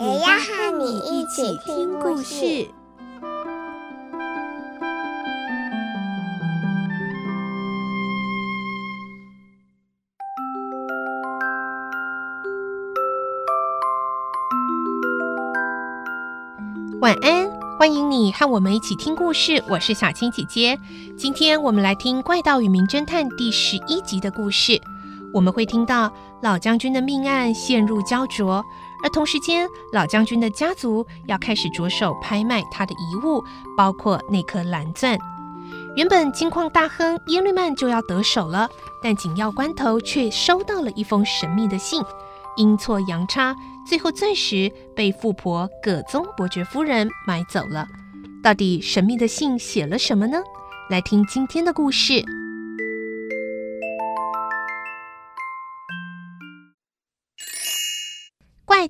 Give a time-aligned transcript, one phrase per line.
[0.00, 2.66] 也要和你一起听故事。
[17.02, 19.62] 晚安，欢迎你和我们一起听故事。
[19.68, 20.78] 我是小青姐姐，
[21.14, 24.80] 今天我们来听《怪盗与名侦探》第十一集的故事。
[25.34, 26.10] 我们会听到
[26.42, 28.64] 老将军的命案陷入焦灼。
[29.02, 33.42] 而同时间，老将军的家族要开始着手拍卖他的遗物，
[33.76, 35.18] 包括那颗蓝钻。
[35.96, 38.68] 原本金矿大亨耶律曼就要得手了，
[39.02, 42.02] 但紧要关头却收到了一封神秘的信，
[42.56, 43.54] 阴错阳差，
[43.86, 47.86] 最后钻石被富婆葛宗伯爵夫人买走了。
[48.42, 50.38] 到底神秘的信写了什么呢？
[50.88, 52.12] 来听今天的故事。《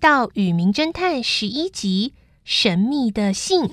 [0.01, 3.71] 到与名侦探》十一集：神秘的信。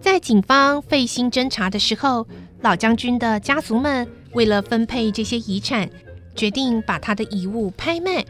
[0.00, 2.26] 在警方费心侦查的时候，
[2.62, 5.88] 老将军的家族们为了分配这些遗产，
[6.34, 8.24] 决定把他的遗物拍卖，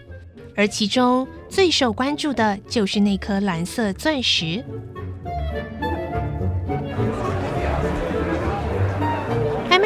[0.57, 4.65] 而其中最受关注的就是那颗蓝色钻石。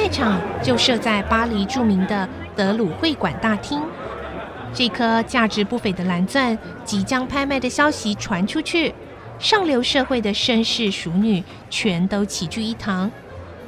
[0.09, 3.81] 场就设在巴黎著名的德鲁会馆大厅。
[4.75, 8.95] 这颗价值不菲的蓝钻即将拍卖的消息传出去，
[9.39, 13.11] 上流社会的绅士淑女全都齐聚一堂，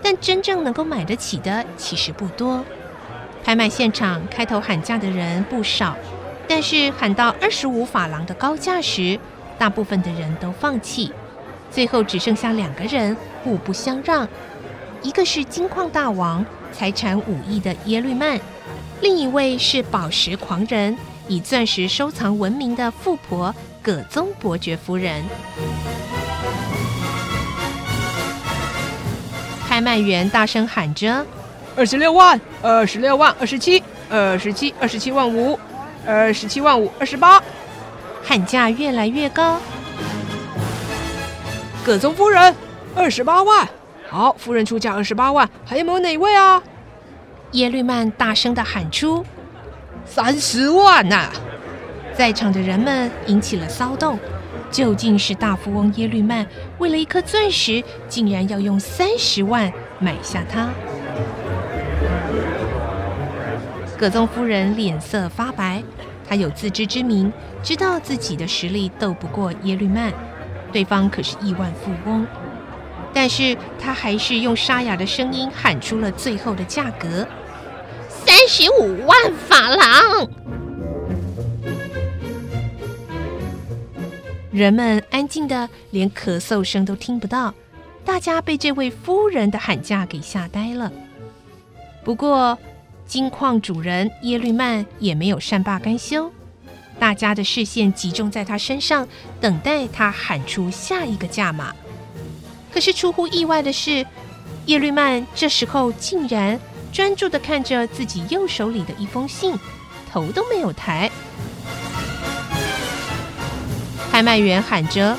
[0.02, 2.62] 但真正能够买得起的其实不多。
[3.42, 5.96] 拍卖现场开头喊价的人不少，
[6.46, 9.18] 但是喊到二十五法郎的高价时，
[9.56, 11.10] 大部分的人都放弃，
[11.70, 14.28] 最后只剩下两个人互不相让。
[15.02, 18.38] 一个是金矿大王、财产五亿的耶律曼，
[19.00, 20.96] 另一位是宝石狂人、
[21.28, 25.24] 以钻石收藏闻名的富婆葛宗伯爵夫人。
[29.68, 31.24] 拍卖员大声喊着
[31.76, 35.58] ：“二十六万，二十六万，二十七，二十七，二十七万五，
[36.04, 37.40] 二十七万五，二十八。”
[38.24, 39.60] 喊价越来越高。
[41.84, 42.54] 葛宗夫人，
[42.94, 43.66] 二十八万。
[44.10, 46.62] 好，夫人出价二十八万，还有没有哪位啊？
[47.52, 49.24] 耶律曼大声的喊出
[50.04, 51.32] ：“三十万呐、啊！”
[52.16, 54.18] 在场的人们引起了骚动。
[54.70, 56.46] 究竟是大富翁耶律曼
[56.76, 60.68] 为了一颗钻石，竟然要用三十万买下它？
[63.96, 65.82] 葛宗夫人脸色发白，
[66.28, 67.32] 她有自知之明，
[67.62, 70.12] 知道自己的实力斗不过耶律曼，
[70.70, 72.26] 对方可是亿万富翁。
[73.20, 77.26] 但是他还是用沙哑的声音喊出了最后的价格：
[78.08, 80.30] 三十五万法郎。
[84.52, 87.52] 人们安静的连咳嗽声都听不到，
[88.04, 90.92] 大家被这位夫人的喊价给吓呆了。
[92.04, 92.56] 不过，
[93.04, 96.30] 金矿主人耶律曼也没有善罢甘休，
[97.00, 99.08] 大家的视线集中在他身上，
[99.40, 101.74] 等待他喊出下一个价码。
[102.78, 104.06] 可是出乎意外的是，
[104.66, 106.56] 耶律曼这时候竟然
[106.92, 109.58] 专注的看着自己右手里的一封信，
[110.12, 111.10] 头都没有抬。
[114.12, 115.18] 拍卖员喊着：“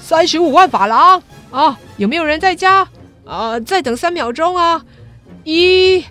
[0.00, 1.76] 三十五万法郎啊！
[1.96, 2.86] 有没有人在家？
[3.24, 4.80] 啊，再等三秒钟啊！
[5.42, 6.04] 一、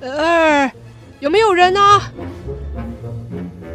[0.00, 0.72] 二，
[1.18, 2.10] 有没有人啊？”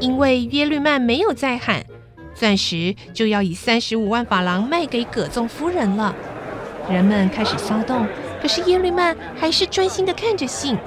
[0.01, 1.85] 因为耶律曼没有再喊，
[2.33, 6.15] 钻石就要以三十五万法郎卖给葛宗夫人了。
[6.89, 8.05] 人们开始骚动，
[8.41, 10.77] 可是耶律曼还是专心的看着信。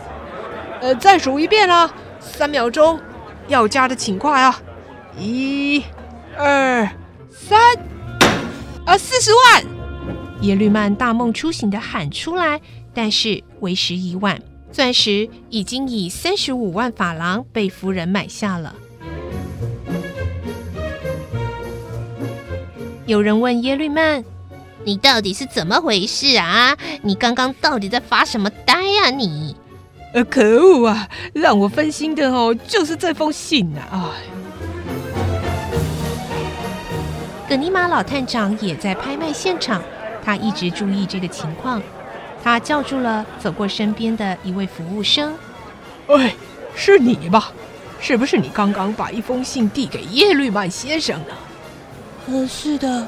[0.80, 3.00] 呃，再数一遍啊，三秒钟，
[3.48, 4.60] 要加的请快啊！
[5.18, 5.82] 一、
[6.36, 6.88] 二、
[7.30, 7.58] 三，
[8.86, 9.64] 啊，四十万！
[10.42, 12.60] 耶律曼大梦初醒的喊出来，
[12.94, 14.40] 但是为时已晚，
[14.70, 18.72] 钻石已经以三十五万法郎被夫人买下了。
[23.04, 24.24] 有人问耶律曼。
[24.88, 26.74] 你到底是怎么回事啊？
[27.02, 29.10] 你刚刚到底在发什么呆呀？
[29.10, 29.54] 你
[30.14, 31.06] 呃，可恶啊！
[31.34, 33.80] 让我分心的哦，就是这封信呐！
[33.90, 34.14] 啊，
[37.46, 39.82] 葛尼玛老探长也在拍卖现场，
[40.24, 41.82] 他一直注意这个情况。
[42.42, 45.34] 他叫住了走过身边的一位服务生
[46.08, 46.34] ：“哎，
[46.74, 47.52] 是你吧？
[48.00, 51.34] 是不是你刚刚把一封信递给耶律曼先生呢
[52.32, 53.06] ？”“呃，是的。”“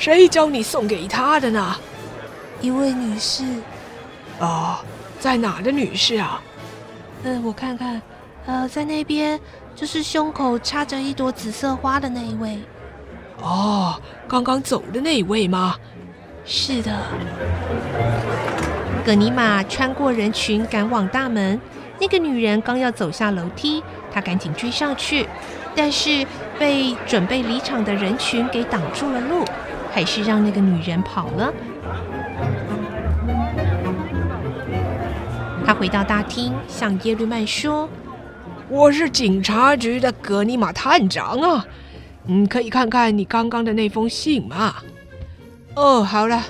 [0.00, 1.76] 谁教你送给他的呢
[2.62, 3.44] ？”“一位女士。
[4.40, 4.82] ”“啊。”
[5.20, 6.40] 在哪的女士啊？
[7.24, 8.00] 嗯、呃，我看看，
[8.46, 9.38] 呃，在那边，
[9.76, 12.58] 就是胸口插着一朵紫色花的那一位。
[13.42, 15.76] 哦，刚刚走的那一位吗？
[16.46, 16.90] 是的。
[19.04, 21.60] 葛尼玛穿过人群赶往大门，
[22.00, 25.28] 那个女人刚要走下楼梯，她赶紧追上去，
[25.76, 26.26] 但是
[26.58, 29.44] 被准备离场的人群给挡住了路，
[29.92, 31.52] 还是让那个女人跑了。
[35.66, 37.88] 他回到大厅，向耶律曼说
[38.68, 41.66] ：“我是警察局的格尼玛探长啊，
[42.24, 44.76] 你可以看看你刚刚的那封信吗
[45.76, 46.42] ？”“哦，好了。”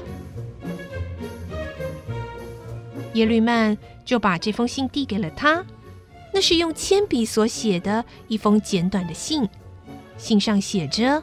[3.15, 5.65] 耶律曼就把这封信递给了他。
[6.33, 9.49] 那是用铅笔所写的一封简短的信，
[10.17, 11.21] 信上写着：“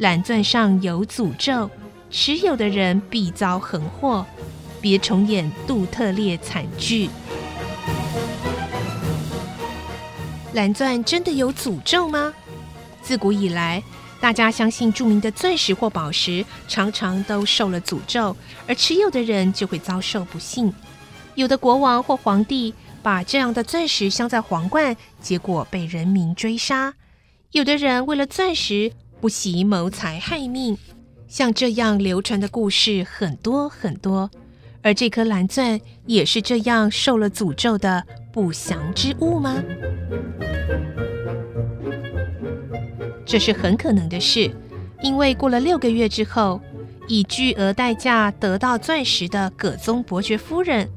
[0.00, 1.70] 蓝钻上有诅咒，
[2.10, 4.24] 持有的人必遭横祸。”
[4.80, 7.10] 别重演杜特列惨剧。
[10.54, 12.32] 蓝钻真的有诅咒吗？
[13.02, 13.82] 自古以来，
[14.18, 18.34] 大家相信著名的钻石或宝石常常都受了诅咒，
[18.66, 20.72] 而持有的人就会遭受不幸。
[21.34, 26.94] 有的国王或皇帝把这样的钻石镶在皇冠，结果被人民追杀；
[27.52, 30.76] 有的人为了钻石不惜谋财害命。
[31.28, 34.30] 像这样流传的故事很多很多。
[34.82, 38.02] 而这颗蓝钻也是这样受了诅咒的
[38.32, 39.62] 不祥之物吗？
[43.26, 44.50] 这是很可能的事，
[45.02, 46.60] 因为过了六个月之后，
[47.06, 50.88] 以巨额代价得到钻石的葛宗伯爵夫人，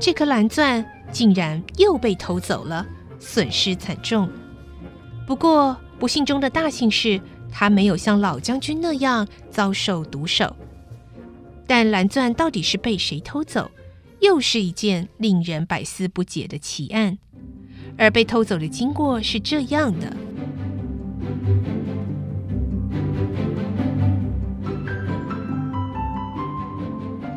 [0.00, 2.86] 这颗蓝钻竟然又被偷走了，
[3.20, 4.28] 损失惨重。
[5.26, 7.20] 不过不幸中的大幸是，
[7.58, 10.54] 他没有像老将军那样遭受毒手。
[11.66, 13.70] 但蓝钻到底是被谁偷走，
[14.20, 17.16] 又是一件令人百思不解的奇案。
[17.96, 20.14] 而被偷走的经过是这样的：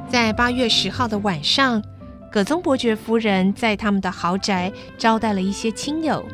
[0.10, 1.82] 在八月十号的晚上，
[2.30, 6.26] 葛宗伯爵夫人在他们的豪宅招待了一些亲友。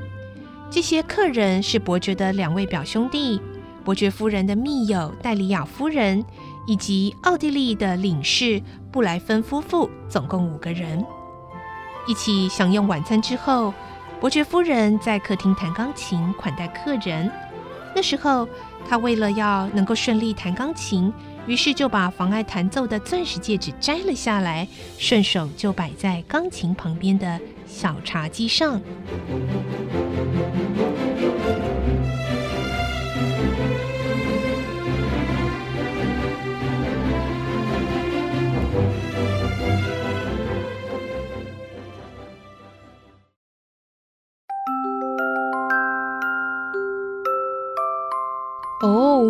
[0.71, 3.39] 这些客人是伯爵的两位表兄弟，
[3.85, 6.25] 伯爵夫人的密友戴里亚夫人。
[6.67, 8.59] 以及奥地利的领事
[8.91, 11.05] 布莱芬夫妇，总共五个人，
[12.07, 13.71] 一起享用晚餐之后，
[14.19, 17.31] 伯爵夫人在客厅弹钢琴款待客人。
[17.95, 18.49] 那时候，
[18.89, 21.13] 她为了要能够顺利弹钢琴，
[21.45, 24.67] 于是就把妨碍弹奏的钻石戒指摘了下来，
[24.97, 28.81] 顺手就摆在钢琴旁边的小茶几上。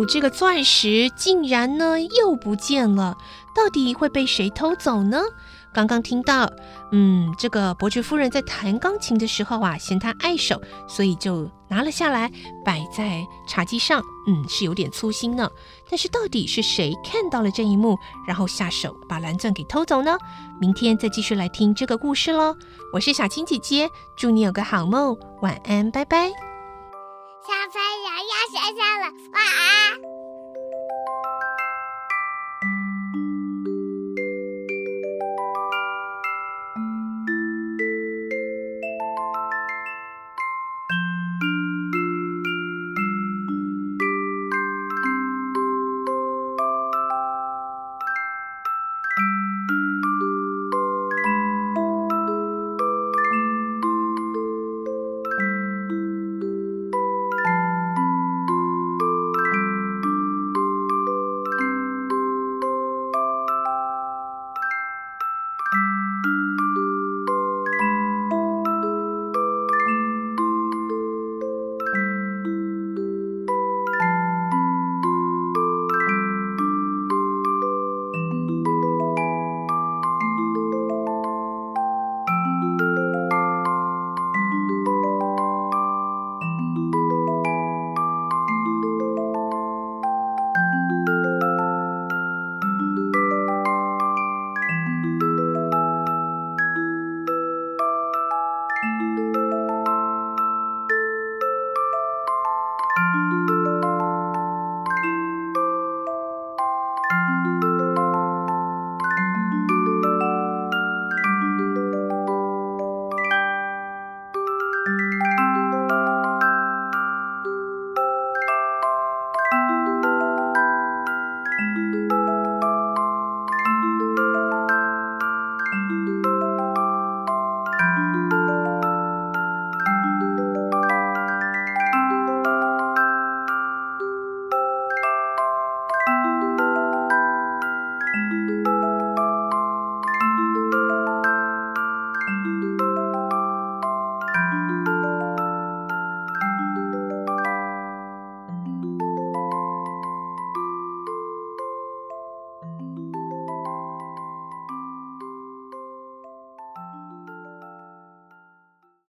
[0.04, 3.16] 这个钻石竟然呢又不见了，
[3.54, 5.22] 到底会被谁偷走呢？
[5.72, 6.50] 刚刚听到，
[6.90, 12.32] 嗯，这个伯爵夫人在弹钢琴的时候啊，嫌它碍手，所以就拿了下来
[12.64, 15.50] 摆在茶几上，嗯，是有点粗心呢。
[15.90, 17.94] 但是到底是谁看到了这一幕，
[18.26, 20.16] 然后下手把蓝钻给偷走呢？
[20.58, 22.56] 明天再继续来听这个故事喽。
[22.94, 26.55] 我是小青姐姐，祝你有个好梦，晚安，拜拜。
[27.46, 30.05] 小朋友要睡觉了，晚安。